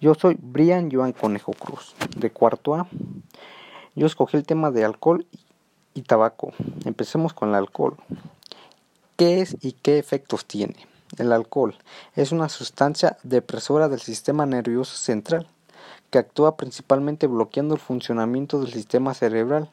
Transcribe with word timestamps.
Yo 0.00 0.14
soy 0.14 0.38
Brian 0.40 0.92
Joan 0.92 1.12
Conejo 1.12 1.52
Cruz, 1.52 1.96
de 2.16 2.30
cuarto 2.30 2.76
A. 2.76 2.86
Yo 3.96 4.06
escogí 4.06 4.36
el 4.36 4.46
tema 4.46 4.70
de 4.70 4.84
alcohol 4.84 5.26
y 5.92 6.02
tabaco. 6.02 6.52
Empecemos 6.84 7.32
con 7.32 7.48
el 7.48 7.56
alcohol. 7.56 7.96
¿Qué 9.16 9.40
es 9.40 9.56
y 9.60 9.72
qué 9.72 9.98
efectos 9.98 10.44
tiene? 10.44 10.76
El 11.16 11.32
alcohol 11.32 11.74
es 12.14 12.30
una 12.30 12.48
sustancia 12.48 13.16
depresora 13.24 13.88
del 13.88 14.00
sistema 14.00 14.46
nervioso 14.46 14.96
central 14.96 15.48
que 16.10 16.18
actúa 16.18 16.56
principalmente 16.56 17.26
bloqueando 17.26 17.74
el 17.74 17.80
funcionamiento 17.80 18.60
del 18.60 18.72
sistema 18.72 19.14
cerebral, 19.14 19.68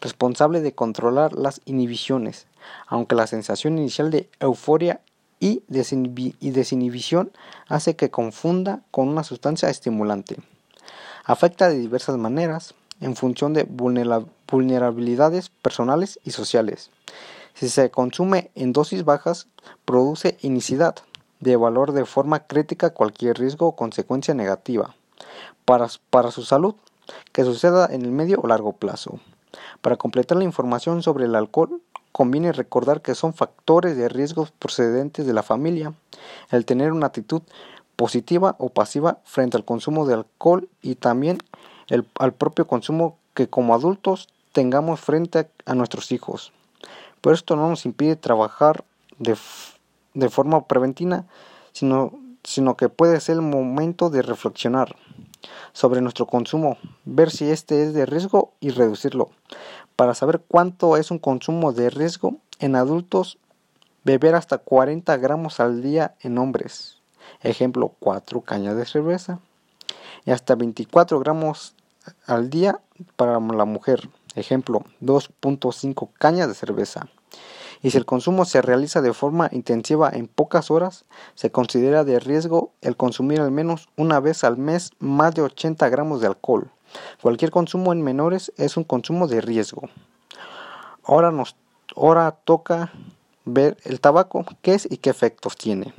responsable 0.00 0.60
de 0.60 0.76
controlar 0.76 1.32
las 1.32 1.60
inhibiciones, 1.64 2.46
aunque 2.86 3.16
la 3.16 3.26
sensación 3.26 3.78
inicial 3.78 4.12
de 4.12 4.30
euforia 4.38 5.00
y, 5.40 5.62
desinhibición 5.68 7.32
hace 7.68 7.96
que 7.96 8.10
confunda 8.10 8.82
con 8.90 9.08
una 9.08 9.24
sustancia 9.24 9.68
estimulante. 9.68 10.36
Afecta 11.24 11.68
de 11.68 11.78
diversas 11.78 12.16
maneras, 12.16 12.74
en 13.00 13.16
función 13.16 13.52
de 13.52 13.64
vulnerabilidades 13.64 15.50
personales 15.50 16.18
y 16.24 16.30
sociales. 16.30 16.90
Si 17.54 17.68
se 17.68 17.90
consume 17.90 18.50
en 18.54 18.72
dosis 18.72 19.04
bajas, 19.04 19.48
produce 19.84 20.38
inicidad, 20.40 20.96
de 21.40 21.56
valor 21.56 21.92
de 21.92 22.04
forma 22.06 22.46
crítica 22.46 22.90
cualquier 22.90 23.38
riesgo 23.38 23.66
o 23.66 23.76
consecuencia 23.76 24.34
negativa 24.34 24.94
para, 25.64 25.88
su 26.30 26.44
salud 26.44 26.74
que 27.32 27.44
suceda 27.44 27.88
en 27.90 28.02
el 28.02 28.10
medio 28.10 28.40
o 28.42 28.46
largo 28.46 28.72
plazo. 28.72 29.20
Para 29.80 29.96
completar 29.96 30.38
la 30.38 30.44
información 30.44 31.02
sobre 31.02 31.26
el 31.26 31.34
alcohol, 31.34 31.80
conviene 32.16 32.50
recordar 32.52 33.02
que 33.02 33.14
son 33.14 33.34
factores 33.34 33.94
de 33.94 34.08
riesgo 34.08 34.48
procedentes 34.58 35.26
de 35.26 35.34
la 35.34 35.42
familia, 35.42 35.92
el 36.50 36.64
tener 36.64 36.92
una 36.92 37.08
actitud 37.08 37.42
positiva 37.94 38.56
o 38.58 38.70
pasiva 38.70 39.18
frente 39.24 39.58
al 39.58 39.66
consumo 39.66 40.06
de 40.06 40.14
alcohol 40.14 40.66
y 40.80 40.94
también 40.94 41.36
el, 41.88 42.08
al 42.18 42.32
propio 42.32 42.66
consumo 42.66 43.18
que 43.34 43.48
como 43.48 43.74
adultos 43.74 44.30
tengamos 44.52 44.98
frente 44.98 45.50
a, 45.66 45.74
nuestros 45.74 46.10
hijos. 46.10 46.54
Pero 47.20 47.34
esto 47.34 47.54
no 47.54 47.68
nos 47.68 47.84
impide 47.84 48.16
trabajar 48.16 48.86
de, 49.18 49.36
de 50.14 50.30
forma 50.30 50.66
preventiva, 50.66 51.26
sino, 51.72 52.14
sino 52.44 52.78
que 52.78 52.88
puede 52.88 53.20
ser 53.20 53.34
el 53.34 53.42
momento 53.42 54.08
de 54.08 54.22
reflexionar 54.22 54.96
sobre 55.72 56.00
nuestro 56.00 56.26
consumo, 56.26 56.78
ver 57.04 57.30
si 57.30 57.50
este 57.50 57.82
es 57.82 57.94
de 57.94 58.06
riesgo 58.06 58.52
y 58.60 58.70
reducirlo. 58.70 59.30
Para 59.96 60.14
saber 60.14 60.42
cuánto 60.46 60.96
es 60.96 61.10
un 61.10 61.18
consumo 61.18 61.72
de 61.72 61.90
riesgo 61.90 62.36
en 62.58 62.76
adultos, 62.76 63.38
beber 64.04 64.34
hasta 64.34 64.58
40 64.58 65.16
gramos 65.16 65.60
al 65.60 65.82
día 65.82 66.14
en 66.20 66.38
hombres. 66.38 66.98
Ejemplo, 67.42 67.92
4 67.98 68.40
cañas 68.42 68.76
de 68.76 68.84
cerveza. 68.84 69.40
Y 70.24 70.30
hasta 70.30 70.54
24 70.54 71.18
gramos 71.18 71.74
al 72.26 72.50
día 72.50 72.80
para 73.16 73.40
la 73.40 73.64
mujer. 73.64 74.08
Ejemplo, 74.34 74.84
2.5 75.00 76.10
cañas 76.18 76.48
de 76.48 76.54
cerveza. 76.54 77.08
Y 77.82 77.90
si 77.90 77.98
el 77.98 78.06
consumo 78.06 78.44
se 78.44 78.62
realiza 78.62 79.02
de 79.02 79.12
forma 79.12 79.48
intensiva 79.52 80.10
en 80.12 80.28
pocas 80.28 80.70
horas, 80.70 81.04
se 81.34 81.50
considera 81.50 82.04
de 82.04 82.18
riesgo 82.18 82.72
el 82.80 82.96
consumir 82.96 83.40
al 83.40 83.50
menos 83.50 83.88
una 83.96 84.20
vez 84.20 84.44
al 84.44 84.56
mes 84.56 84.90
más 84.98 85.34
de 85.34 85.42
80 85.42 85.88
gramos 85.88 86.20
de 86.20 86.26
alcohol. 86.26 86.70
Cualquier 87.20 87.50
consumo 87.50 87.92
en 87.92 88.02
menores 88.02 88.52
es 88.56 88.76
un 88.76 88.84
consumo 88.84 89.26
de 89.26 89.40
riesgo. 89.40 89.82
Ahora 91.04 91.30
nos 91.30 91.56
ahora 91.94 92.32
toca 92.44 92.92
ver 93.44 93.76
el 93.84 94.00
tabaco, 94.00 94.44
qué 94.62 94.74
es 94.74 94.90
y 94.90 94.98
qué 94.98 95.10
efectos 95.10 95.56
tiene. 95.56 95.94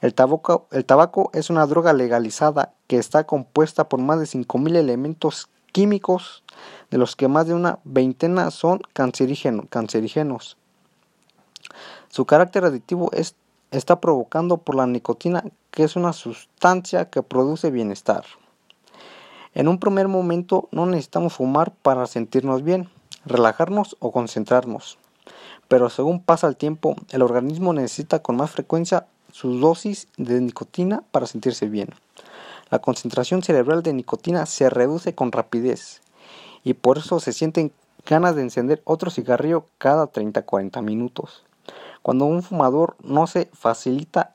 El 0.00 0.14
tabaco, 0.14 0.68
el 0.70 0.84
tabaco 0.84 1.30
es 1.32 1.50
una 1.50 1.66
droga 1.66 1.92
legalizada 1.92 2.74
que 2.86 2.98
está 2.98 3.24
compuesta 3.24 3.88
por 3.88 4.00
más 4.00 4.20
de 4.20 4.26
5.000 4.26 4.76
elementos 4.76 5.48
químicos, 5.72 6.44
de 6.90 6.98
los 6.98 7.16
que 7.16 7.26
más 7.26 7.46
de 7.46 7.54
una 7.54 7.78
veintena 7.84 8.50
son 8.50 8.82
cancerígenos. 8.92 10.56
Su 12.14 12.26
carácter 12.26 12.64
aditivo 12.64 13.10
es, 13.12 13.34
está 13.72 14.00
provocando 14.00 14.58
por 14.58 14.76
la 14.76 14.86
nicotina, 14.86 15.42
que 15.72 15.82
es 15.82 15.96
una 15.96 16.12
sustancia 16.12 17.10
que 17.10 17.24
produce 17.24 17.72
bienestar. 17.72 18.24
En 19.52 19.66
un 19.66 19.80
primer 19.80 20.06
momento 20.06 20.68
no 20.70 20.86
necesitamos 20.86 21.32
fumar 21.32 21.72
para 21.74 22.06
sentirnos 22.06 22.62
bien, 22.62 22.88
relajarnos 23.26 23.96
o 23.98 24.12
concentrarnos. 24.12 24.96
Pero 25.66 25.90
según 25.90 26.22
pasa 26.22 26.46
el 26.46 26.56
tiempo, 26.56 26.94
el 27.10 27.20
organismo 27.20 27.72
necesita 27.72 28.20
con 28.20 28.36
más 28.36 28.52
frecuencia 28.52 29.08
su 29.32 29.58
dosis 29.58 30.06
de 30.16 30.40
nicotina 30.40 31.02
para 31.10 31.26
sentirse 31.26 31.68
bien. 31.68 31.88
La 32.70 32.78
concentración 32.78 33.42
cerebral 33.42 33.82
de 33.82 33.92
nicotina 33.92 34.46
se 34.46 34.70
reduce 34.70 35.16
con 35.16 35.32
rapidez 35.32 36.00
y 36.62 36.74
por 36.74 36.98
eso 36.98 37.18
se 37.18 37.32
sienten 37.32 37.72
ganas 38.06 38.36
de 38.36 38.42
encender 38.42 38.82
otro 38.84 39.10
cigarrillo 39.10 39.66
cada 39.78 40.12
30-40 40.12 40.80
minutos. 40.80 41.42
Cuando 42.04 42.26
un 42.26 42.42
fumador 42.42 42.98
no 43.02 43.26
se 43.26 43.48
facilita 43.54 44.34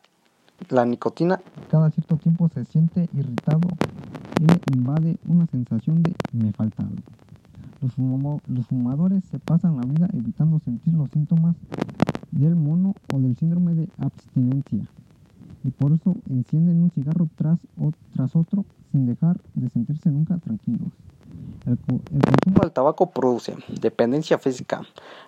la 0.69 0.85
nicotina, 0.85 1.39
cada 1.69 1.91
cierto 1.91 2.17
tiempo 2.17 2.49
se 2.49 2.65
siente 2.65 3.07
irritado 3.13 3.61
le 4.41 4.59
invade 4.75 5.17
una 5.27 5.45
sensación 5.45 6.01
de 6.01 6.15
me 6.33 6.51
falta 6.51 6.81
algo. 6.81 7.03
Los, 7.79 8.39
los, 8.47 8.65
fumadores 8.65 9.23
se 9.25 9.37
pasan 9.37 9.77
la 9.77 9.83
vida 9.83 10.09
evitando 10.13 10.57
sentir 10.65 10.95
los 10.95 11.11
síntomas 11.11 11.55
del 12.31 12.55
mono 12.55 12.95
o 13.13 13.19
del 13.19 13.37
síndrome 13.37 13.75
de 13.75 13.87
abstinencia 13.99 14.87
y 15.63 15.69
por 15.69 15.91
eso 15.91 16.15
encienden 16.27 16.81
un 16.81 16.89
cigarro 16.89 17.29
tras, 17.35 17.59
o, 17.79 17.91
tras 18.15 18.35
otro 18.35 18.65
sin 18.91 19.05
dejar 19.05 19.39
de 19.53 19.69
sentirse 19.69 20.09
nunca 20.09 20.39
tranquilos. 20.39 20.89
El, 21.67 21.77
el 21.87 22.21
consumo 22.21 22.61
del 22.63 22.71
tabaco 22.71 23.11
produce 23.11 23.55
dependencia 23.79 24.39
física. 24.39 24.81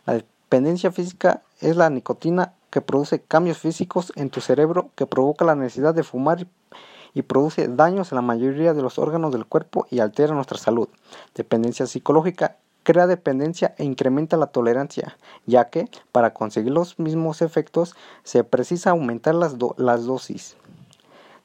La 0.08 0.23
dependencia 0.52 0.92
física 0.92 1.44
es 1.62 1.78
la 1.78 1.90
nicotina 1.90 2.56
que 2.72 2.82
produce 2.82 3.22
cambios 3.22 3.58
físicos 3.58 4.12
en 4.18 4.30
tu 4.30 4.42
cerebro 4.42 4.90
que 4.96 5.06
provoca 5.06 5.46
la 5.46 5.56
necesidad 5.56 5.96
de 5.96 6.04
fumar 6.04 6.46
y 7.14 7.22
produce 7.22 7.70
daños 7.70 8.12
en 8.12 8.18
la 8.18 8.22
mayoría 8.22 8.74
de 8.74 8.82
los 8.82 9.00
órganos 9.00 9.32
del 9.32 9.46
cuerpo 9.46 9.88
y 9.90 10.00
altera 10.00 10.36
nuestra 10.36 10.58
salud. 10.58 10.90
Dependencia 11.36 11.86
psicológica 11.86 12.58
crea 12.84 13.08
dependencia 13.08 13.76
e 13.78 13.86
incrementa 13.86 14.36
la 14.36 14.48
tolerancia, 14.48 15.18
ya 15.46 15.70
que 15.70 15.88
para 16.12 16.34
conseguir 16.34 16.74
los 16.74 17.00
mismos 17.00 17.42
efectos 17.42 17.96
se 18.24 18.44
precisa 18.44 18.90
aumentar 18.90 19.36
las, 19.36 19.56
las 19.78 20.04
dosis. 20.04 20.58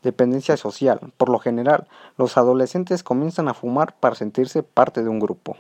Dependencia 0.02 0.56
social. 0.56 0.98
Por 1.16 1.28
lo 1.28 1.38
general, 1.38 1.86
los 2.18 2.36
adolescentes 2.36 3.04
comienzan 3.04 3.46
a 3.46 3.54
fumar 3.54 3.94
para 4.00 4.16
sentirse 4.16 4.64
parte 4.64 5.04
de 5.04 5.08
un 5.08 5.20
grupo. 5.20 5.56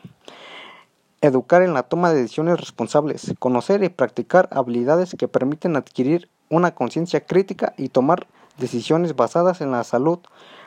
Educar 1.26 1.62
en 1.62 1.74
la 1.74 1.82
toma 1.82 2.10
de 2.10 2.22
decisiones 2.22 2.60
responsables. 2.60 3.34
Conocer 3.40 3.82
y 3.82 3.88
practicar 3.88 4.48
habilidades 4.52 5.16
que 5.18 5.26
permiten 5.26 5.74
adquirir 5.74 6.30
una 6.48 6.74
conciencia 6.74 7.20
crítica 7.26 7.74
y 7.76 7.88
tomar 7.88 8.28
decisiones 8.58 9.16
basadas 9.16 9.60
en 9.60 9.72
la 9.72 9.82
salud, 9.82 10.20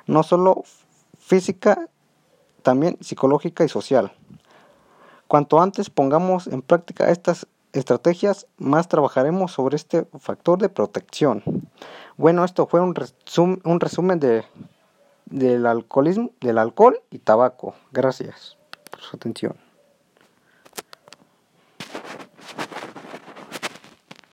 no 0.05 0.23
solo 0.23 0.63
física, 1.17 1.87
también 2.61 2.97
psicológica 2.99 3.63
y 3.63 3.69
social. 3.69 4.11
Cuanto 5.27 5.61
antes 5.61 5.89
pongamos 5.89 6.47
en 6.47 6.61
práctica 6.61 7.09
estas 7.09 7.47
estrategias, 7.71 8.47
más 8.57 8.89
trabajaremos 8.89 9.53
sobre 9.53 9.77
este 9.77 10.07
factor 10.19 10.59
de 10.59 10.69
protección. 10.69 11.41
Bueno, 12.17 12.43
esto 12.43 12.67
fue 12.67 12.81
un, 12.81 12.93
un 13.63 13.79
resumen 13.79 14.19
de, 14.19 14.43
del 15.25 15.65
alcoholismo, 15.65 16.31
del 16.41 16.57
alcohol 16.57 16.99
y 17.11 17.19
tabaco. 17.19 17.75
Gracias 17.91 18.57
por 18.91 18.99
su 19.01 19.15
atención. 19.15 19.68